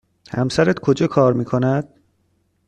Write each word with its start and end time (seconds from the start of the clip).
همسرت 0.31 0.79
کجا 0.79 1.07
کار 1.07 1.33
می 1.33 1.45
کند؟ 1.45 1.89